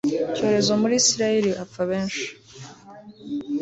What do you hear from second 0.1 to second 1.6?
icyorezo muri Isirayeli